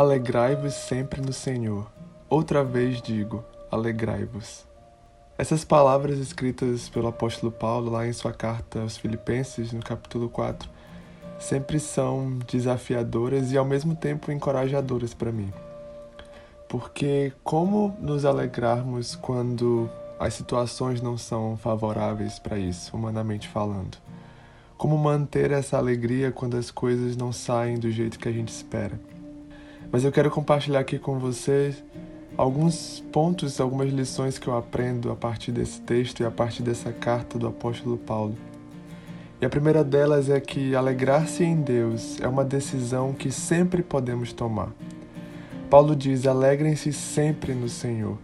Alegrai-vos 0.00 0.72
sempre 0.72 1.20
no 1.20 1.30
Senhor. 1.30 1.86
Outra 2.26 2.64
vez 2.64 3.02
digo, 3.02 3.44
alegrai-vos. 3.70 4.64
Essas 5.36 5.62
palavras 5.62 6.16
escritas 6.16 6.88
pelo 6.88 7.08
apóstolo 7.08 7.52
Paulo 7.52 7.90
lá 7.90 8.06
em 8.06 8.12
sua 8.14 8.32
carta 8.32 8.80
aos 8.80 8.96
Filipenses, 8.96 9.74
no 9.74 9.82
capítulo 9.82 10.30
4, 10.30 10.70
sempre 11.38 11.78
são 11.78 12.38
desafiadoras 12.50 13.52
e 13.52 13.58
ao 13.58 13.64
mesmo 13.66 13.94
tempo 13.94 14.32
encorajadoras 14.32 15.12
para 15.12 15.30
mim. 15.30 15.52
Porque 16.66 17.34
como 17.44 17.94
nos 18.00 18.24
alegrarmos 18.24 19.14
quando 19.14 19.86
as 20.18 20.32
situações 20.32 21.02
não 21.02 21.18
são 21.18 21.58
favoráveis 21.58 22.38
para 22.38 22.58
isso, 22.58 22.96
humanamente 22.96 23.46
falando? 23.48 23.98
Como 24.78 24.96
manter 24.96 25.50
essa 25.50 25.76
alegria 25.76 26.32
quando 26.32 26.56
as 26.56 26.70
coisas 26.70 27.18
não 27.18 27.34
saem 27.34 27.78
do 27.78 27.90
jeito 27.90 28.18
que 28.18 28.30
a 28.30 28.32
gente 28.32 28.48
espera? 28.48 28.98
Mas 29.92 30.04
eu 30.04 30.12
quero 30.12 30.30
compartilhar 30.30 30.78
aqui 30.78 30.98
com 30.98 31.18
vocês 31.18 31.82
alguns 32.36 33.00
pontos, 33.12 33.60
algumas 33.60 33.92
lições 33.92 34.38
que 34.38 34.46
eu 34.46 34.56
aprendo 34.56 35.10
a 35.10 35.16
partir 35.16 35.50
desse 35.50 35.80
texto 35.80 36.20
e 36.20 36.24
a 36.24 36.30
partir 36.30 36.62
dessa 36.62 36.92
carta 36.92 37.38
do 37.38 37.48
apóstolo 37.48 37.98
Paulo. 37.98 38.36
E 39.40 39.44
a 39.44 39.48
primeira 39.48 39.82
delas 39.82 40.30
é 40.30 40.38
que 40.38 40.76
alegrar-se 40.76 41.42
em 41.42 41.56
Deus 41.56 42.20
é 42.20 42.28
uma 42.28 42.44
decisão 42.44 43.12
que 43.12 43.32
sempre 43.32 43.82
podemos 43.82 44.32
tomar. 44.32 44.68
Paulo 45.68 45.96
diz: 45.96 46.26
alegrem-se 46.26 46.92
sempre 46.92 47.52
no 47.52 47.68
Senhor. 47.68 48.16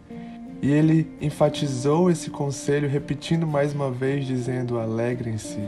E 0.63 0.71
ele 0.71 1.11
enfatizou 1.21 2.11
esse 2.11 2.31
conselho, 2.31 2.89
repetindo 2.89 3.47
mais 3.47 3.75
uma 3.75 3.91
vez, 3.91 4.25
dizendo: 4.25 4.79
alegrem-se. 4.79 5.61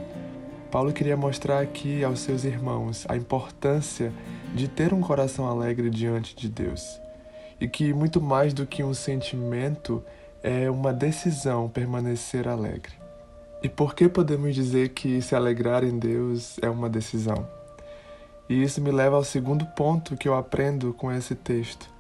Paulo 0.70 0.92
queria 0.92 1.16
mostrar 1.16 1.60
aqui 1.60 2.05
aos 2.05 2.20
seus 2.20 2.44
irmãos 2.44 3.06
a 3.08 3.16
importância 3.16 4.12
de 4.55 4.69
ter 4.69 4.92
um 4.92 5.00
coração 5.00 5.48
alegre 5.48 5.88
diante 5.88 6.36
de 6.36 6.48
Deus. 6.48 7.00
E 7.61 7.66
que 7.66 7.92
muito 7.92 8.20
mais 8.20 8.52
do 8.52 8.66
que 8.66 8.84
um 8.84 8.92
sentimento, 8.92 10.05
é 10.42 10.70
uma 10.70 10.92
decisão 10.92 11.69
permanecer 11.69 12.46
alegre. 12.46 12.92
E 13.62 13.69
por 13.69 13.94
que 13.94 14.08
podemos 14.08 14.55
dizer 14.55 14.91
que 14.91 15.20
se 15.20 15.34
alegrar 15.34 15.83
em 15.83 15.98
Deus 15.98 16.58
é 16.62 16.70
uma 16.70 16.89
decisão? 16.89 17.48
E 18.48 18.62
isso 18.62 18.80
me 18.80 18.91
leva 18.91 19.16
ao 19.16 19.24
segundo 19.24 19.66
ponto 19.66 20.16
que 20.16 20.28
eu 20.28 20.34
aprendo 20.34 20.94
com 20.94 21.11
esse 21.11 21.34
texto. 21.34 21.91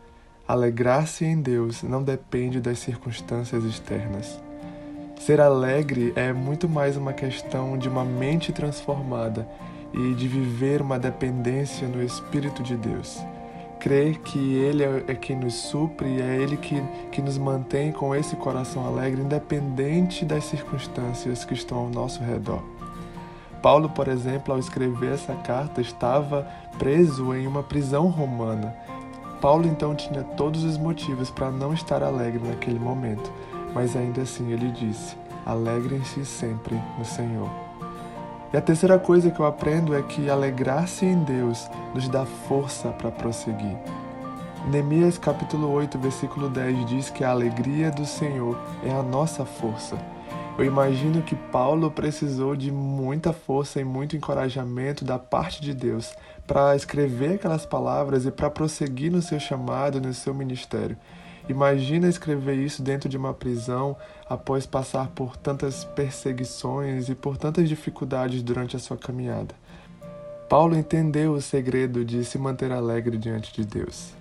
Alegrar-se 0.46 1.24
em 1.24 1.40
Deus 1.40 1.82
não 1.82 2.02
depende 2.02 2.60
das 2.60 2.78
circunstâncias 2.78 3.64
externas. 3.64 4.40
Ser 5.18 5.40
alegre 5.40 6.12
é 6.16 6.32
muito 6.32 6.68
mais 6.68 6.96
uma 6.96 7.12
questão 7.12 7.76
de 7.76 7.88
uma 7.88 8.04
mente 8.04 8.52
transformada 8.52 9.46
e 9.92 10.14
de 10.14 10.28
viver 10.28 10.80
uma 10.80 10.98
dependência 10.98 11.86
no 11.88 12.02
Espírito 12.02 12.62
de 12.62 12.76
Deus. 12.76 13.22
Crer 13.80 14.18
que 14.20 14.38
Ele 14.38 14.82
é, 14.82 15.04
é 15.08 15.14
quem 15.14 15.36
nos 15.36 15.54
supre 15.54 16.08
e 16.08 16.20
é 16.20 16.36
Ele 16.36 16.56
que, 16.56 16.80
que 17.10 17.20
nos 17.20 17.36
mantém 17.36 17.92
com 17.92 18.14
esse 18.14 18.36
coração 18.36 18.86
alegre, 18.86 19.20
independente 19.20 20.24
das 20.24 20.44
circunstâncias 20.44 21.44
que 21.44 21.52
estão 21.52 21.78
ao 21.78 21.88
nosso 21.90 22.22
redor. 22.22 22.62
Paulo, 23.60 23.90
por 23.90 24.08
exemplo, 24.08 24.54
ao 24.54 24.60
escrever 24.60 25.12
essa 25.12 25.34
carta, 25.34 25.80
estava 25.80 26.48
preso 26.78 27.34
em 27.34 27.46
uma 27.46 27.62
prisão 27.62 28.08
romana. 28.08 28.74
Paulo 29.40 29.66
então 29.66 29.94
tinha 29.94 30.22
todos 30.22 30.64
os 30.64 30.78
motivos 30.78 31.30
para 31.30 31.50
não 31.50 31.74
estar 31.74 32.02
alegre 32.02 32.40
naquele 32.48 32.78
momento, 32.78 33.30
mas 33.74 33.96
ainda 33.96 34.22
assim 34.22 34.52
ele 34.52 34.70
disse: 34.70 35.16
Alegrem-se 35.44 36.24
sempre 36.24 36.80
no 36.98 37.04
Senhor. 37.04 37.50
E 38.52 38.56
a 38.56 38.62
terceira 38.62 38.98
coisa 38.98 39.30
que 39.30 39.40
eu 39.40 39.46
aprendo 39.46 39.94
é 39.94 40.02
que 40.02 40.30
alegrar-se 40.30 41.04
em 41.04 41.22
Deus 41.22 41.68
nos 41.94 42.08
dá 42.08 42.24
força 42.24 42.88
para 42.90 43.10
prosseguir. 43.10 43.76
Neemias 44.70 45.18
capítulo 45.18 45.70
8, 45.70 45.98
versículo 45.98 46.48
10 46.48 46.86
diz 46.86 47.10
que 47.10 47.24
a 47.24 47.30
alegria 47.30 47.90
do 47.90 48.04
Senhor 48.04 48.58
é 48.84 48.90
a 48.90 49.02
nossa 49.02 49.44
força. 49.44 49.96
Eu 50.58 50.64
imagino 50.64 51.22
que 51.22 51.36
Paulo 51.36 51.90
precisou 51.90 52.56
de 52.56 52.72
muita 52.72 53.32
força 53.32 53.80
e 53.80 53.84
muito 53.84 54.16
encorajamento 54.16 55.04
da 55.04 55.18
parte 55.18 55.62
de 55.62 55.72
Deus 55.72 56.12
para 56.46 56.74
escrever 56.74 57.34
aquelas 57.34 57.64
palavras 57.64 58.26
e 58.26 58.30
para 58.30 58.50
prosseguir 58.50 59.12
no 59.12 59.22
seu 59.22 59.38
chamado, 59.38 60.00
no 60.00 60.12
seu 60.12 60.34
ministério. 60.34 60.96
Imagina 61.48 62.08
escrever 62.08 62.56
isso 62.56 62.82
dentro 62.82 63.08
de 63.08 63.16
uma 63.16 63.32
prisão 63.32 63.96
após 64.28 64.66
passar 64.66 65.08
por 65.08 65.36
tantas 65.36 65.84
perseguições 65.84 67.08
e 67.08 67.14
por 67.14 67.38
tantas 67.38 67.68
dificuldades 67.68 68.42
durante 68.42 68.76
a 68.76 68.78
sua 68.78 68.96
caminhada. 68.96 69.54
Paulo 70.48 70.76
entendeu 70.76 71.32
o 71.32 71.40
segredo 71.40 72.04
de 72.04 72.24
se 72.24 72.38
manter 72.38 72.70
alegre 72.72 73.16
diante 73.16 73.52
de 73.52 73.64
Deus. 73.64 74.12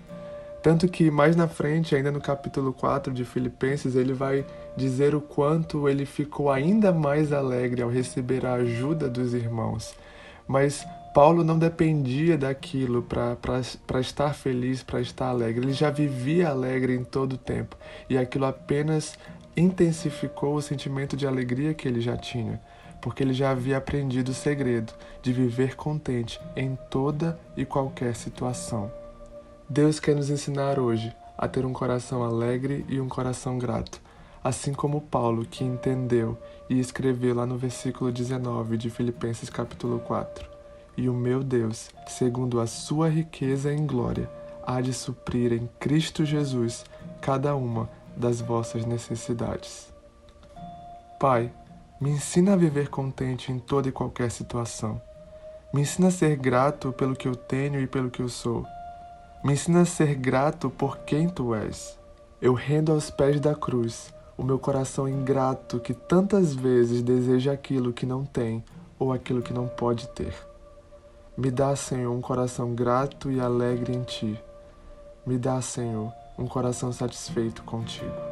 Tanto 0.61 0.87
que 0.87 1.09
mais 1.09 1.35
na 1.35 1.47
frente, 1.47 1.95
ainda 1.95 2.11
no 2.11 2.19
capítulo 2.19 2.73
4 2.73 3.13
de 3.13 3.23
Filipenses, 3.23 3.95
ele 3.95 4.13
vai 4.13 4.45
dizer 4.75 5.15
o 5.15 5.21
quanto 5.21 5.87
ele 5.87 6.05
ficou 6.05 6.51
ainda 6.51 6.91
mais 6.91 7.31
alegre 7.31 7.81
ao 7.81 7.89
receber 7.89 8.45
a 8.45 8.55
ajuda 8.55 9.07
dos 9.07 9.33
irmãos. 9.33 9.93
Mas 10.45 10.85
Paulo 11.17 11.43
não 11.43 11.57
dependia 11.57 12.37
daquilo 12.37 13.01
para 13.01 13.99
estar 13.99 14.35
feliz, 14.35 14.83
para 14.83 15.01
estar 15.01 15.29
alegre. 15.29 15.65
Ele 15.65 15.73
já 15.73 15.89
vivia 15.89 16.49
alegre 16.49 16.93
em 16.93 17.03
todo 17.03 17.33
o 17.33 17.37
tempo 17.39 17.75
e 18.07 18.15
aquilo 18.15 18.45
apenas 18.45 19.17
intensificou 19.57 20.53
o 20.53 20.61
sentimento 20.61 21.17
de 21.17 21.25
alegria 21.25 21.73
que 21.73 21.87
ele 21.87 22.01
já 22.01 22.15
tinha, 22.15 22.61
porque 23.01 23.23
ele 23.23 23.33
já 23.33 23.49
havia 23.49 23.77
aprendido 23.77 24.29
o 24.29 24.33
segredo 24.35 24.93
de 25.23 25.33
viver 25.33 25.75
contente 25.75 26.39
em 26.55 26.77
toda 26.87 27.39
e 27.57 27.65
qualquer 27.65 28.15
situação. 28.15 28.91
Deus 29.67 29.99
quer 29.99 30.15
nos 30.15 30.29
ensinar 30.29 30.77
hoje 30.77 31.11
a 31.35 31.47
ter 31.47 31.65
um 31.65 31.73
coração 31.73 32.23
alegre 32.23 32.85
e 32.87 33.01
um 33.01 33.09
coração 33.09 33.57
grato, 33.57 33.99
assim 34.43 34.71
como 34.71 35.01
Paulo, 35.01 35.47
que 35.47 35.63
entendeu 35.63 36.37
e 36.69 36.79
escreveu 36.79 37.33
lá 37.33 37.47
no 37.47 37.57
versículo 37.57 38.11
19 38.11 38.77
de 38.77 38.91
Filipenses 38.91 39.49
capítulo 39.49 39.97
4 39.97 40.56
e 40.97 41.07
o 41.07 41.13
meu 41.13 41.43
Deus, 41.43 41.91
segundo 42.07 42.59
a 42.59 42.65
sua 42.65 43.07
riqueza 43.07 43.71
em 43.71 43.85
glória, 43.85 44.27
há 44.65 44.81
de 44.81 44.91
suprir 44.91 45.53
em 45.53 45.69
Cristo 45.79 46.25
Jesus 46.25 46.83
cada 47.21 47.55
uma 47.55 47.87
das 48.15 48.41
vossas 48.41 48.83
necessidades. 48.83 49.93
Pai, 51.19 51.53
me 52.01 52.09
ensina 52.09 52.53
a 52.53 52.57
viver 52.57 52.89
contente 52.89 53.51
em 53.51 53.59
toda 53.59 53.87
e 53.87 53.91
qualquer 53.91 54.31
situação. 54.31 54.99
Me 55.73 55.81
ensina 55.81 56.07
a 56.07 56.11
ser 56.11 56.35
grato 56.35 56.91
pelo 56.91 57.15
que 57.15 57.27
eu 57.27 57.35
tenho 57.35 57.79
e 57.79 57.85
pelo 57.85 58.09
que 58.09 58.21
eu 58.21 58.29
sou. 58.29 58.65
Me 59.43 59.53
ensina 59.53 59.81
a 59.81 59.85
ser 59.85 60.15
grato 60.15 60.69
por 60.69 60.99
quem 60.99 61.29
tu 61.29 61.53
és. 61.53 61.97
Eu 62.41 62.53
rendo 62.53 62.91
aos 62.91 63.11
pés 63.11 63.39
da 63.39 63.53
cruz 63.53 64.13
o 64.37 64.43
meu 64.43 64.59
coração 64.59 65.07
ingrato 65.07 65.79
que 65.79 65.93
tantas 65.93 66.53
vezes 66.53 67.01
deseja 67.01 67.51
aquilo 67.51 67.93
que 67.93 68.05
não 68.05 68.25
tem 68.25 68.63
ou 68.99 69.11
aquilo 69.11 69.41
que 69.41 69.53
não 69.53 69.67
pode 69.67 70.07
ter. 70.09 70.33
Me 71.37 71.51
dá, 71.51 71.75
Senhor, 71.75 72.11
um 72.11 72.19
coração 72.19 72.73
grato 72.73 73.31
e 73.31 73.39
alegre 73.39 73.95
em 73.95 74.01
Ti. 74.01 74.43
Me 75.23 75.37
dá, 75.37 75.61
Senhor, 75.61 76.11
um 76.35 76.47
coração 76.47 76.91
satisfeito 76.91 77.61
contigo. 77.61 78.26